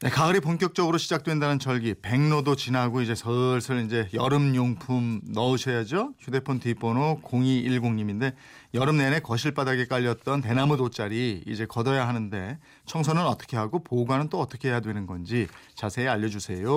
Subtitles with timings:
[0.00, 6.14] 네, 가을이 본격적으로 시작된다는 절기 백로도 지나고 이제 슬슬 이제 여름 용품 넣으셔야죠.
[6.20, 8.32] 휴대폰 뒷번호 0210님인데
[8.74, 14.38] 여름 내내 거실 바닥에 깔렸던 대나무 돗자리 이제 걷어야 하는데 청소는 어떻게 하고 보관은 또
[14.40, 16.68] 어떻게 해야 되는 건지 자세히 알려주세요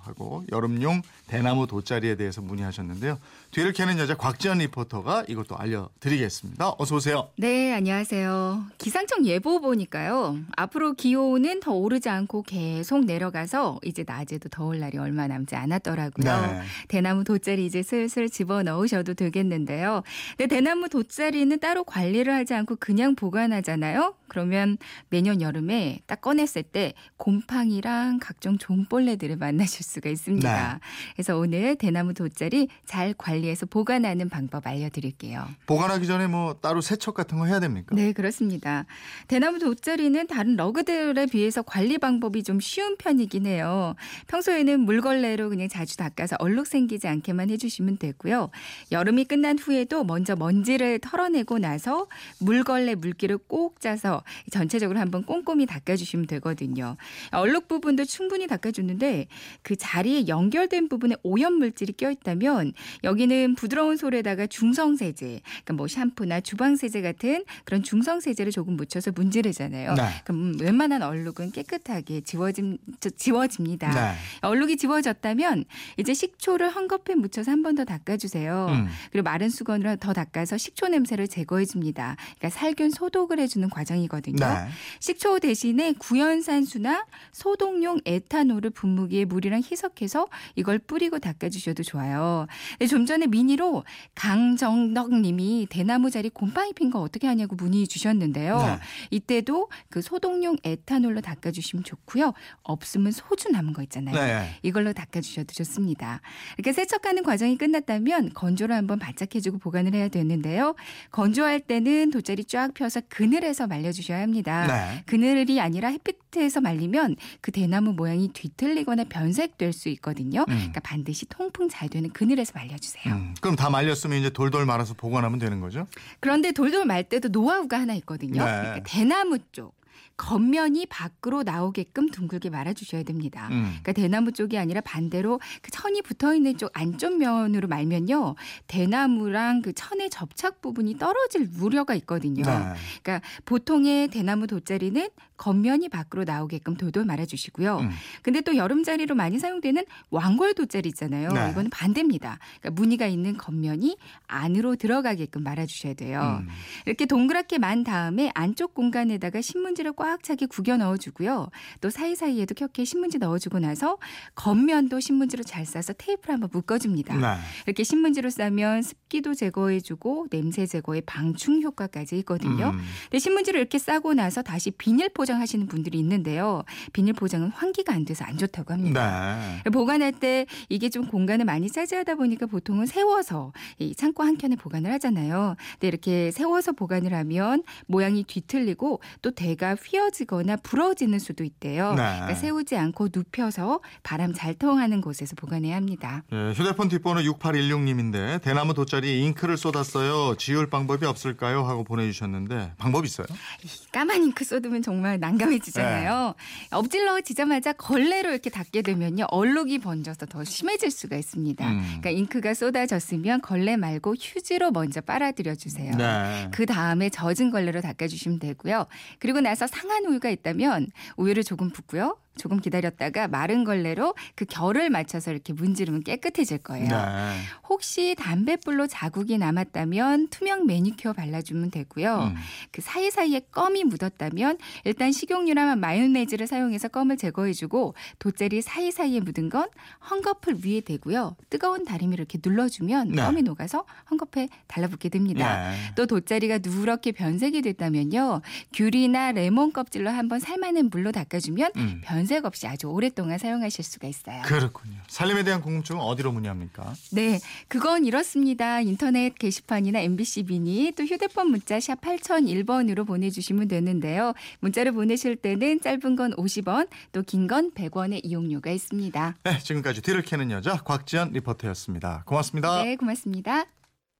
[0.00, 3.18] 하고 여름용 대나무 돗자리에 대해서 문의하셨는데요.
[3.52, 6.74] 뒤를 캐는 여자 곽지연 리포터가 이것도 알려드리겠습니다.
[6.78, 7.28] 어서 오세요.
[7.36, 8.64] 네, 안녕하세요.
[8.78, 10.36] 기상청 예보 보니까요.
[10.56, 16.46] 앞으로 기온은 더 오르지 않고 계속 내려가서 이제 낮에도 더울 날이 얼마 남지 않았더라고요.
[16.46, 16.60] 네.
[16.88, 20.02] 대나무 돗자리 이제 슬슬 집어 넣으셔도 되겠는데요.
[20.36, 24.16] 근데 대나무 돗자리는 따로 관리를 하지 않고 그냥 보관하잖아요.
[24.26, 24.78] 그러면
[25.10, 30.72] 내년 여름에 딱 꺼냈을 때 곰팡이랑 각종 종벌레들을 만나실 수가 있습니다.
[30.72, 30.80] 네.
[31.14, 35.46] 그래서 오늘 대나무 돗자리 잘 관리해서 보관하는 방법 알려드릴게요.
[35.66, 37.94] 보관하기 전에 뭐 따로 세척 같은 거 해야 됩니까?
[37.94, 38.86] 네, 그렇습니다.
[39.28, 43.94] 대나무 돗자리는 다른 러그들에 비해서 관리 방법이 좀 쉬운 편이긴 해요.
[44.28, 48.50] 평소에는 물걸레로 그냥 자주 닦아서 얼룩 생기지 않게만 해주시면 되고요.
[48.92, 52.06] 여름이 끝난 후에도 먼저 먼지를 털어내고 나서
[52.40, 56.96] 물걸레 물기를 꼭 짜서 전체적으로 한번 꼼꼼히 닦아주시면 되거든요.
[57.32, 59.26] 얼룩 부분도 충분히 닦아주는데
[59.62, 62.72] 그 자리에 연결된 부분에 오염 물질이 껴있다면
[63.04, 69.94] 여기는 부드러운 솔에다가 중성세제, 그러니까 뭐 샴푸나 주방세제 같은 그런 중성세제를 조금 묻혀서 문지르잖아요.
[69.94, 70.02] 네.
[70.24, 73.90] 그럼 웬만한 얼룩은 깨끗하게 지워짐, 저- 지워집니다.
[73.90, 74.14] 네.
[74.42, 75.64] 얼룩이 지워졌다면
[75.96, 78.66] 이제 식초를 헝겊에 묻혀서 한 번 더 닦아주세요.
[78.70, 78.88] 음.
[79.12, 82.16] 그리고 마른 수건으로 더 닦아서 식초 냄새를 제거해줍니다.
[82.38, 84.38] 그러니까 살균 소독을 해주는 과정이거든요.
[84.44, 84.68] 네.
[85.00, 92.46] 식초 대신에 구연산수나 소독용 에탄올을 분무기에 물이랑 희석해서 이걸 뿌리고 닦아주셔도 좋아요.
[92.88, 98.58] 좀 전에 미니로 강정덕님이 대나무 자리 곰팡이 핀 거 어떻게 하냐고 문의 주셨는데요.
[98.58, 98.78] 네.
[99.10, 102.19] 이때도 그 소독용 에탄올로 닦아주시면 좋고요.
[102.62, 104.14] 없으면 소주 남은 거 있잖아요.
[104.14, 104.50] 네.
[104.62, 106.20] 이걸로 닦아주셔도 좋습니다.
[106.56, 110.74] 이렇게 세척하는 과정이 끝났다면 건조를 한번 바짝 해주고 보관을 해야 되는데요.
[111.10, 114.66] 건조할 때는 돗자리 쫙 펴서 그늘에서 말려주셔야 합니다.
[114.66, 115.02] 네.
[115.06, 120.40] 그늘이 아니라 햇빛에서 말리면 그 대나무 모양이 뒤틀리거나 변색될 수 있거든요.
[120.42, 120.54] 음.
[120.54, 123.14] 그러니까 반드시 통풍 잘 되는 그늘에서 말려주세요.
[123.14, 125.86] 음, 그럼 다 말렸으면 이제 돌돌 말아서 보관하면 되는 거죠?
[126.20, 128.44] 그런데 돌돌 말 때도 노하우가 하나 있거든요.
[128.44, 128.50] 네.
[128.50, 129.79] 그러니까 대나무 쪽
[130.16, 133.48] 겉면이 밖으로 나오게끔 둥글게 말아주셔야 됩니다.
[133.50, 133.64] 음.
[133.64, 138.34] 그러니까 대나무 쪽이 아니라 반대로 그 천이 붙어 있는 쪽 안쪽 면으로 말면요,
[138.66, 142.44] 대나무랑 그 천의 접착 부분이 떨어질 우려가 있거든요.
[142.44, 142.74] 네.
[143.02, 145.08] 그러니까 보통의 대나무 돗자리는
[145.38, 147.78] 겉면이 밖으로 나오게끔 돌돌 말아주시고요.
[147.78, 147.90] 음.
[148.20, 151.30] 근데 또 여름자리로 많이 사용되는 왕골 돗자리 있잖아요.
[151.30, 151.50] 네.
[151.50, 152.38] 이거는 반대입니다.
[152.60, 153.96] 그러니까 무늬가 있는 겉면이
[154.26, 156.42] 안으로 들어가게끔 말아주셔야 돼요.
[156.42, 156.48] 음.
[156.84, 161.48] 이렇게 동그랗게 만 다음에 안쪽 공간에다가 신문지 를 꽉 차게 구겨 넣어주고요.
[161.80, 163.98] 또 사이사이에도 켜게 신문지 넣어주고 나서
[164.34, 167.16] 겉면도 신문지로 잘 싸서 테이프를 한번 묶어줍니다.
[167.16, 167.40] 네.
[167.66, 172.70] 이렇게 신문지로 싸면 습기도 제거해주고 냄새 제거에 방충 효과까지 있거든요.
[172.70, 172.78] 음.
[173.04, 176.62] 근데 신문지를 이렇게 싸고 나서 다시 비닐 포장하시는 분들이 있는데요.
[176.92, 179.38] 비닐 포장은 환기가 안 돼서 안 좋다고 합니다.
[179.64, 179.70] 네.
[179.70, 184.90] 보관할 때 이게 좀 공간을 많이 차지하다 보니까 보통은 세워서 이 창고 한 켠에 보관을
[184.92, 185.56] 하잖아요.
[185.72, 191.90] 근데 이렇게 세워서 보관을 하면 모양이 뒤틀리고 또 대가 휘어지거나 부러지는 수도 있대요.
[191.90, 191.96] 네.
[191.96, 196.22] 그러니까 세우지 않고 눕혀서 바람 잘 통하는 곳에서 보관해야 합니다.
[196.32, 200.36] 예, 휴대폰 뒷번호 6816님인데 대나무 돗자리 잉크를 쏟았어요.
[200.36, 201.62] 지울 방법이 없을까요?
[201.62, 203.26] 하고 보내주셨는데 방법 있어요?
[203.62, 206.34] 이 까만 잉크 쏟으면 정말 난감해지잖아요.
[206.36, 206.76] 네.
[206.76, 211.68] 엎질러지자마자 걸레로 이렇게 닦게 되면요 얼룩이 번져서 더 심해질 수가 있습니다.
[211.68, 211.80] 음.
[211.82, 215.92] 그러니까 잉크가 쏟아졌으면 걸레 말고 휴지로 먼저 빨아들여 주세요.
[215.96, 216.48] 네.
[216.52, 218.86] 그 다음에 젖은 걸레로 닦아주시면 되고요.
[219.18, 222.16] 그리고 나서 상한 우유가 있다면 우유를 조금 붓고요.
[222.36, 226.88] 조금 기다렸다가 마른 걸레로 그 결을 맞춰서 이렇게 문지르면 깨끗해질 거예요.
[226.88, 227.36] 네.
[227.68, 232.32] 혹시 담뱃불로 자국이 남았다면 투명 매니큐어 발라주면 되고요.
[232.32, 232.36] 음.
[232.72, 239.68] 그 사이사이에 껌이 묻었다면 일단 식용유나 마요네즈를 사용해서 껌을 제거해주고 돗자리 사이사이에 묻은 건
[240.08, 241.36] 헝겊을 위에 대고요.
[241.50, 243.22] 뜨거운 다리미를 이렇게 눌러주면 네.
[243.22, 245.70] 껌이 녹아서 헝겊에 달라붙게 됩니다.
[245.70, 245.76] 네.
[245.94, 248.40] 또 돗자리가 누렇게 변색이 됐다면요.
[248.72, 252.00] 귤이나 레몬 껍질로 한번 삶아낸 물로 닦아주면 음.
[252.02, 254.42] 변색 없이 아주 오랫동안 사용하실 수가 있어요.
[254.44, 254.94] 그렇군요.
[255.08, 256.94] 살림에 대한 궁금증은 어디로 문의합니까?
[257.10, 258.80] 네, 그건 이렇습니다.
[258.80, 264.32] 인터넷 게시판이나 MBC 미니 또 휴대폰 문자 샵 8001번으로 보내주시면 되는데요.
[264.60, 269.34] 문자를 보내실 때는 짧은 건 50원, 또 긴 건 100원의 이용료가 있습니다.
[269.42, 272.22] 네, 지금까지 뒤를 캐는 여자 곽지연 리포터였습니다.
[272.26, 272.84] 고맙습니다.
[272.84, 273.64] 네, 고맙습니다.